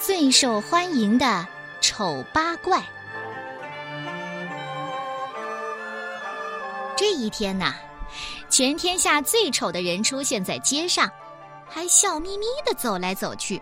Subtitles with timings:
[0.00, 1.46] 最受欢迎的
[1.82, 2.82] 丑八怪。
[6.96, 7.74] 这一天呐，
[8.48, 11.06] 全天下最丑的人出现在街上，
[11.68, 13.60] 还笑眯眯的走来走去。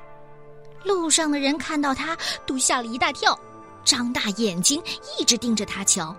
[0.84, 2.16] 路上的人看到他，
[2.46, 3.36] 都吓了一大跳，
[3.84, 4.80] 张大眼睛
[5.18, 6.14] 一直盯着他瞧。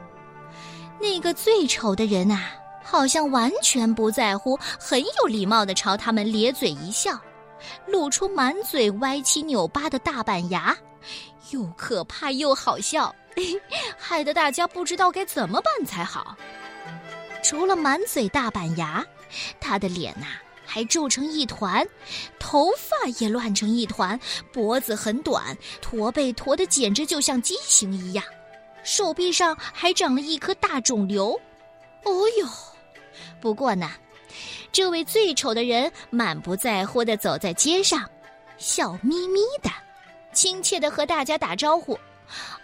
[0.99, 2.51] 那个最丑的人啊，
[2.83, 7.17] 好像完全不在乎，很有礼貌的朝他们咧嘴一笑。
[7.87, 10.75] 露出满嘴歪七扭八的大板牙，
[11.51, 13.13] 又可怕又好笑，
[13.97, 16.35] 害得大家不知道该怎么办才好。
[17.43, 19.05] 除了满嘴大板牙，
[19.59, 20.27] 他的脸呐
[20.65, 21.87] 还皱成一团，
[22.37, 24.19] 头发也乱成一团，
[24.51, 28.23] 脖子很短，驼背驼得简直就像畸形一样，
[28.83, 31.31] 手臂上还长了一颗大肿瘤。
[32.03, 32.47] 哦哟，
[33.41, 33.89] 不过呢。
[34.71, 38.09] 这位最丑的人满不在乎地走在街上，
[38.57, 39.69] 笑眯眯的，
[40.33, 41.99] 亲切地和大家打招呼。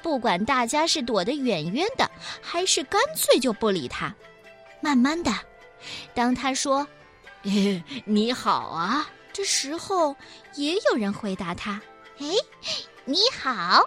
[0.02, 2.10] 不管大家是躲得远远的，
[2.42, 4.14] 还是干脆就不理他。
[4.80, 5.32] 慢慢的，
[6.14, 6.88] 当他说
[8.06, 10.16] “你好啊”这时候，
[10.54, 11.82] 也有人回答他
[12.22, 12.28] “哎，
[13.06, 13.84] 你好”。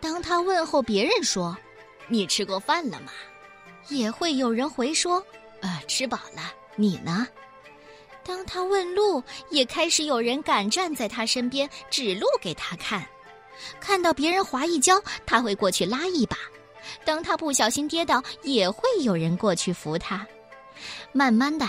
[0.00, 1.56] 当他问候别人说
[2.08, 3.12] “你吃过饭了吗”，
[3.88, 5.24] 也会有人回说
[5.62, 6.52] “呃，吃饱了”。
[6.74, 7.28] 你呢？
[8.24, 13.04] 当他问路，也开始有人敢站在他身边指路给他看。
[13.80, 16.36] 看到别人滑一跤，他会过去拉一把；
[17.04, 20.26] 当他不小心跌倒，也会有人过去扶他。
[21.12, 21.66] 慢慢的，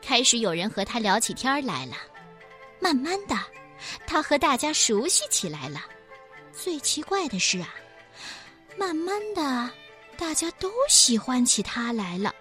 [0.00, 1.96] 开始有人和他聊起天来了。
[2.80, 3.36] 慢慢的，
[4.06, 5.84] 他和大家熟悉起来了。
[6.52, 7.74] 最奇怪的是啊，
[8.76, 9.70] 慢慢的，
[10.16, 12.34] 大家都喜欢起他来了。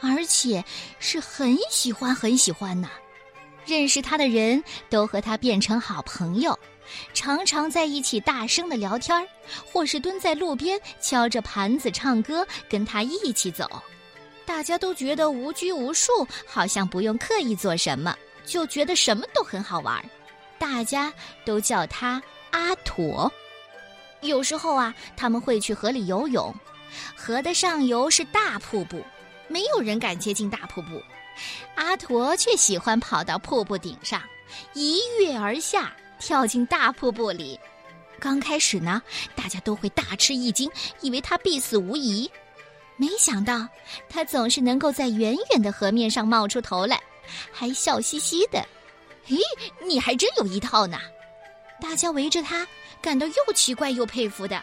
[0.00, 0.64] 而且
[0.98, 2.88] 是很喜欢很喜欢呢，
[3.66, 6.58] 认识他的人都和他变成好朋友，
[7.12, 9.26] 常常在一起大声的聊天儿
[9.70, 13.68] 或是蹲在路边敲着盘子唱歌，跟他一起走。
[14.46, 18.16] 大家都觉得无拘无束，好像不用刻意做什么，
[18.46, 20.02] 就觉得什么都很好玩。
[20.58, 21.12] 大家
[21.44, 23.30] 都叫他阿驼。
[24.22, 26.54] 有时候啊，他们会去河里游泳，
[27.14, 29.04] 河的上游是大瀑布。
[29.48, 31.02] 没有人敢接近大瀑布，
[31.74, 34.22] 阿驼却喜欢跑到瀑布顶上，
[34.74, 37.58] 一跃而下，跳进大瀑布里。
[38.20, 39.02] 刚开始呢，
[39.34, 40.70] 大家都会大吃一惊，
[41.00, 42.30] 以为他必死无疑。
[42.96, 43.66] 没想到，
[44.08, 47.00] 他总是能够在远远的河面上冒出头来，
[47.52, 48.64] 还笑嘻嘻的。
[49.28, 49.38] 咦，
[49.86, 50.98] 你还真有一套呢！
[51.80, 52.66] 大家围着他，
[53.00, 54.60] 感到又奇怪又佩服的。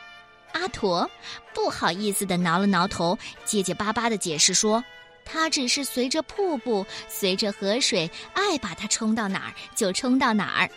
[0.55, 1.09] 阿驼
[1.53, 4.81] 不好意思地挠了挠头，结结巴巴地解释说
[5.25, 10.69] ：“他只是随着瀑布，随着河水，爱把它冲到哪儿就冲到哪儿。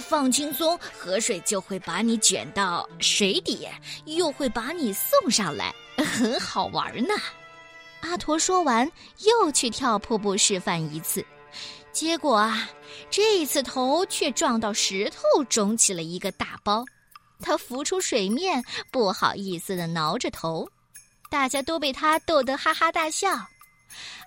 [0.00, 3.68] 放轻松，河水就会把你卷到水底，
[4.06, 7.14] 又会把你送上来，很好玩呢。”
[8.02, 11.24] 阿驼说完，又去跳瀑布示范一次，
[11.92, 12.68] 结果啊，
[13.08, 16.84] 这一次头却撞到石头，肿起了一个大包。
[17.42, 20.66] 他浮出水面，不好意思的挠着头，
[21.28, 23.28] 大家都被他逗得哈哈大笑。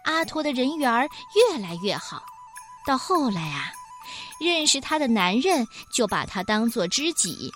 [0.04, 2.24] 阿托的人缘越来越好，
[2.86, 3.72] 到后来啊，
[4.40, 7.52] 认识他的男人就把他当做知己，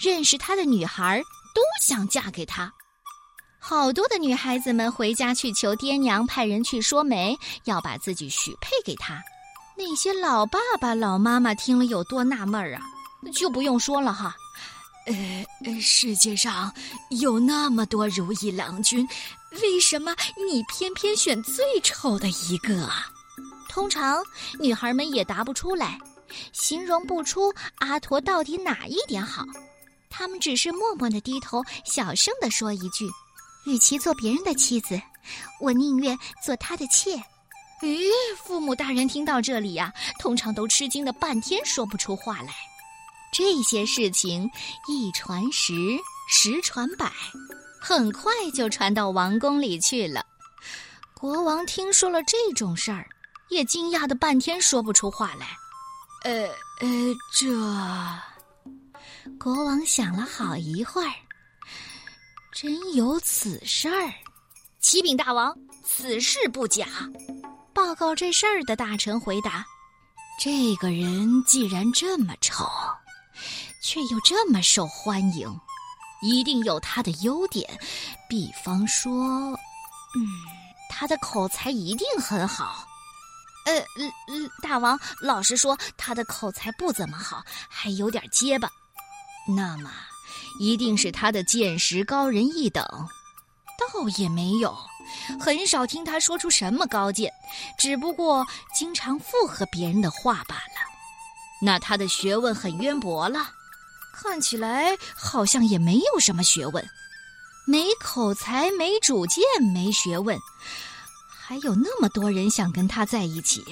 [0.00, 1.22] 认识他的女孩
[1.54, 2.72] 都想嫁给他。
[3.60, 9.22] 好多的女孩子们回家去求爹娘派人去说媒，要把自己许配给他。
[9.76, 12.82] 那些老爸爸、老妈妈听了有多纳闷儿啊？
[13.32, 14.34] 就不用说了哈。
[15.06, 16.72] 呃，世界上
[17.20, 19.06] 有那么多如意郎君，
[19.60, 20.14] 为什么
[20.48, 23.06] 你偏偏选最丑的一个啊？
[23.68, 24.22] 通常
[24.60, 25.98] 女孩们也答不出来，
[26.52, 29.44] 形容不出阿驼到底哪一点好，
[30.08, 33.08] 他们只是默默的低头，小声的说一句
[33.66, 35.00] ：“与其做别人的妻子，
[35.60, 37.16] 我宁愿做他的妾。”
[37.82, 38.06] 咦，
[38.44, 42.54] 父母大人听到这里呀，通常都吃惊的半天说不出话来。
[43.32, 44.48] 这些事情
[44.86, 45.72] 一传十，
[46.28, 47.10] 十传百，
[47.80, 50.22] 很快就传到王宫里去了。
[51.14, 53.08] 国王听说了这种事儿，
[53.48, 55.56] 也惊讶的半天说不出话来。
[56.24, 56.46] 呃
[56.80, 56.88] 呃，
[57.32, 57.48] 这……
[59.38, 61.14] 国王想了好一会儿，
[62.52, 64.12] 真有此事儿。
[64.78, 66.86] 启禀大王，此事不假。
[67.72, 69.64] 报告这事儿的大臣回答
[70.38, 72.66] ：“这个人既然这么丑。”
[73.80, 75.48] 却又这么受欢迎，
[76.22, 77.68] 一定有他的优点，
[78.28, 79.12] 比方说，
[80.14, 80.26] 嗯，
[80.90, 82.86] 他的口才一定很好。
[83.64, 83.84] 呃，
[84.62, 88.68] 大王，老实说，他的口才不怎么好，还有点结巴。
[89.46, 89.90] 那么，
[90.58, 92.84] 一定是他的见识高人一等。
[93.78, 94.76] 倒也没有，
[95.40, 97.32] 很少听他说出什么高见，
[97.78, 100.71] 只不过经常附和别人的话罢了。
[101.64, 103.48] 那他的学问很渊博了，
[104.12, 106.84] 看起来好像也没有什么学问，
[107.66, 110.36] 没口才，没主见，没学问，
[111.28, 113.64] 还有那么多人想跟他在一起，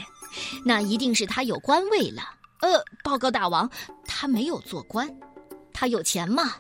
[0.65, 2.23] 那一定是他有官位了。
[2.61, 3.69] 呃，报告大王，
[4.07, 5.09] 他没有做官，
[5.73, 6.55] 他有钱吗？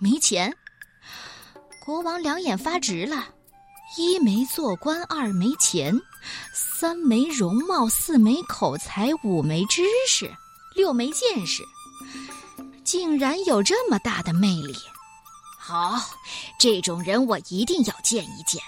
[0.00, 0.54] 没钱。
[1.82, 3.24] 国王两眼发直了，
[3.96, 5.98] 一没做官，二没钱，
[6.52, 10.30] 三没容貌，四没口才，五没知识，
[10.74, 11.62] 六没见识，
[12.84, 14.74] 竟然有这么大的魅力！
[15.58, 15.98] 好，
[16.58, 18.60] 这种人我一定要见一见。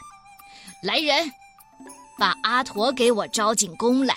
[0.82, 1.30] 来人，
[2.18, 4.14] 把阿陀给我招进宫来，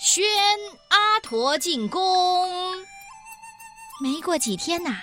[0.00, 0.24] 宣
[0.88, 2.76] 阿陀进宫。
[4.02, 4.98] 没过几天呐，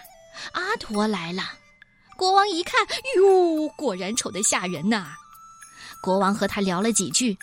[0.51, 1.43] 阿陀来了。
[2.17, 2.85] 国王一看，
[3.15, 5.15] 哟，果然丑得吓人呐！
[6.03, 7.37] 国王和他聊了几句，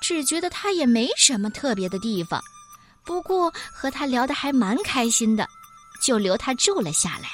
[0.00, 2.40] 只觉得他也没什么特别的地方，
[3.10, 5.44] 不过和他聊得还蛮开心的，
[6.00, 7.28] 就留他住了下来。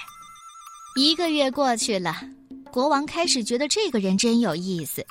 [0.94, 2.18] 一个月过去了，
[2.72, 5.06] 国王开始觉得这个人真有意思，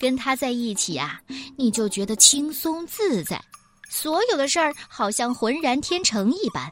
[0.00, 1.20] 跟他在一起啊，
[1.56, 3.40] 你就觉得轻松自在，
[3.88, 6.68] 所有的事儿好像浑然天成一般。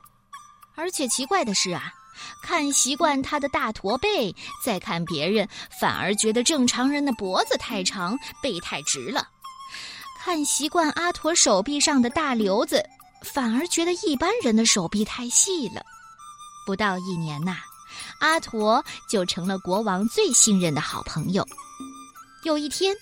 [0.75, 1.93] 而且奇怪的是啊。
[2.43, 4.35] 看习惯他的大驼背，
[4.65, 5.49] 再看别人，
[5.81, 9.23] 反而觉得正常人的脖子太长，背太直了；
[10.19, 12.85] 看习惯阿驼手臂上的大瘤子，
[13.23, 15.83] 反而觉得一般人的手臂太细了。
[16.67, 17.57] 不到一年呐，
[18.21, 21.47] 阿驼就成了国王最信任的好朋友。
[22.45, 22.95] 有一天，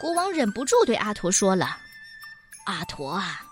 [0.00, 1.78] 国王忍不住对阿驼说了
[2.66, 3.42] ：“阿驼啊，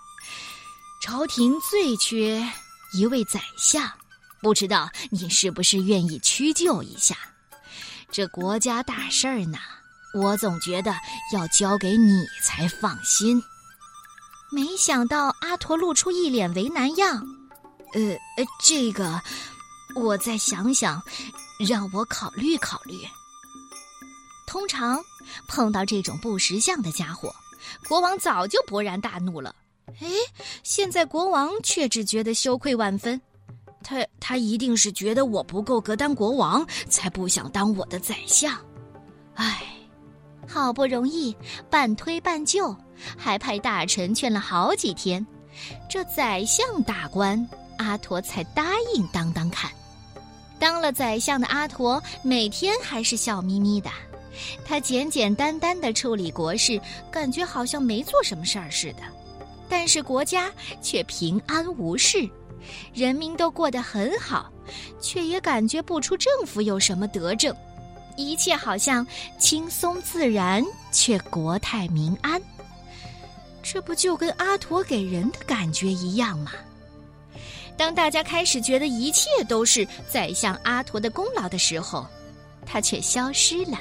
[1.01, 2.45] 朝廷最缺
[2.93, 3.89] 一位宰相。”
[4.39, 7.17] 不知道你是不是愿意屈就一下？
[8.11, 9.57] 这国家大事儿呢，
[10.13, 10.95] 我总觉得
[11.33, 13.41] 要交给你才放心。
[14.51, 17.25] 没想到阿陀露出一脸为难样。
[17.93, 18.01] 呃
[18.37, 19.21] 呃，这个
[19.95, 21.01] 我再想想，
[21.67, 22.99] 让我考虑考虑。
[24.45, 25.03] 通常
[25.47, 27.33] 碰到这种不识相的家伙，
[27.87, 29.55] 国王早就勃然大怒了。
[30.01, 30.07] 哎，
[30.63, 33.19] 现在国王却只觉得羞愧万分。
[33.83, 38.53] 他他一定是觉得我不够格当国王，才不想当我的宰相。
[39.35, 39.63] 唉，
[40.47, 41.35] 好不容易
[41.69, 42.75] 半推半就，
[43.17, 45.25] 还派大臣劝了好几天，
[45.89, 47.47] 这宰相大官
[47.77, 49.69] 阿陀才答应当当看。
[50.59, 53.89] 当了宰相的阿陀每天还是笑眯眯的，
[54.65, 56.79] 他简简单单的处理国事，
[57.11, 59.03] 感觉好像没做什么事儿似的，
[59.69, 60.51] 但是国家
[60.81, 62.27] 却平安无事。
[62.93, 64.51] 人民都过得很好，
[64.99, 67.55] 却也感觉不出政府有什么德政，
[68.17, 69.05] 一切好像
[69.37, 70.61] 轻松自然，
[70.91, 72.41] 却国泰民安。
[73.69, 76.53] 这不就跟阿陀给人的感觉一样吗？
[77.77, 82.07] 当大家开始觉得一切都是宰相阿陀的功劳的时候，
[82.65, 83.77] 他却消失了。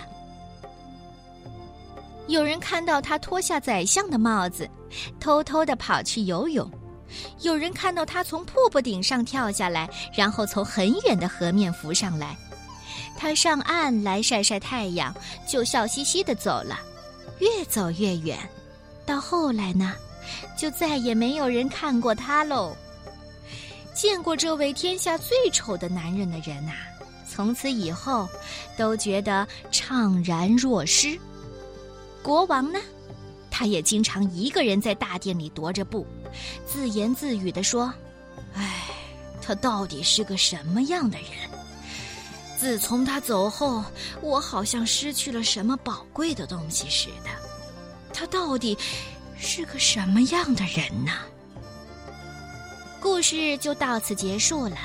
[2.26, 4.68] 有人看到他脱下宰相的帽子，
[5.20, 6.68] 偷偷的跑去游泳。
[7.42, 12.36] 有人看到他从瀑布顶上跳下来，然后从很远的河面浮上来。
[13.16, 15.14] 他上岸来晒晒太阳，
[15.46, 16.76] 就笑嘻嘻的走了，
[17.38, 18.36] 越走越远。
[19.06, 19.94] 到后来呢，
[20.58, 22.76] 就再也没有人看过他喽。
[23.94, 26.72] 见过这位天下最丑的男人的人呐，
[27.26, 28.28] 从此以后
[28.76, 31.18] 都觉得怅然若失。
[32.22, 32.78] 国王呢？
[33.50, 36.06] 他也经常一个人在大殿里踱着步，
[36.66, 37.90] 自言自语地说
[38.52, 38.82] ：“唉，
[39.40, 41.28] 他到底是个什么样的人？
[42.58, 43.82] 自从他走后，
[44.20, 47.45] 我好像失去了什么宝贵的东西似的。
[48.16, 48.76] 他到底
[49.38, 51.12] 是个什么样的人呢？”
[52.98, 54.76] 故事就到此结束了，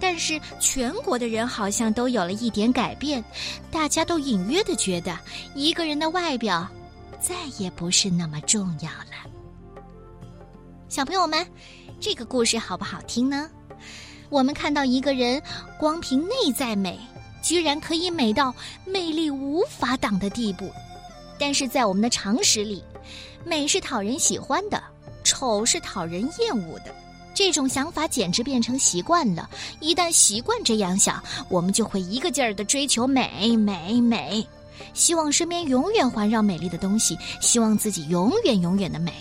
[0.00, 3.24] 但是全国的人好像都有了一点改变，
[3.70, 5.16] 大家都隐约的觉得
[5.54, 6.68] 一个人的外表。
[7.18, 9.30] 再也不是那么重要了，
[10.88, 11.44] 小朋友们，
[11.98, 13.50] 这个故事好不好听呢？
[14.28, 15.42] 我们看到一个人
[15.78, 17.00] 光凭内在美，
[17.42, 18.54] 居然可以美到
[18.84, 20.70] 魅力无法挡的地步。
[21.38, 22.82] 但是在我们的常识里，
[23.44, 24.82] 美是讨人喜欢的，
[25.24, 26.94] 丑是讨人厌恶的。
[27.34, 29.48] 这种想法简直变成习惯了。
[29.80, 34.46] 一旦习惯这样想，我们就会一个劲儿的追求美，美，美。
[34.94, 39.12] 希望身边永远环绕美丽的东西，希望自己永远永远的美。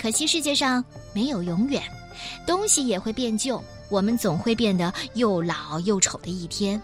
[0.00, 1.82] 可惜世界上没有永远，
[2.46, 6.80] 东西也会变旧，我们总会变得又老又丑的一天。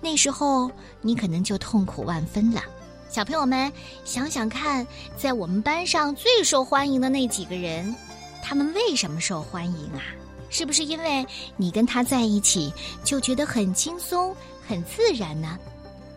[0.00, 0.70] 那时候
[1.02, 2.62] 你可能就痛苦万分了。
[3.08, 3.72] 小朋友们，
[4.04, 4.86] 想想看，
[5.16, 7.94] 在我们班上最受欢迎的那几个人，
[8.42, 10.02] 他们为什么受欢迎啊？
[10.50, 12.72] 是不是因为你跟他在一起
[13.02, 14.34] 就觉得很轻松、
[14.66, 15.58] 很自然呢？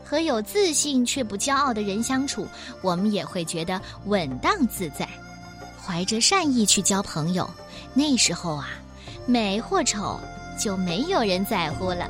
[0.04, 2.46] 和有自信却不骄傲的人相处，
[2.82, 5.08] 我们也会觉得稳当自在。
[5.82, 7.50] 怀着善意去交朋友，
[7.94, 8.70] 那时候啊，
[9.26, 10.20] 美或丑
[10.60, 12.10] 就没有人在乎了。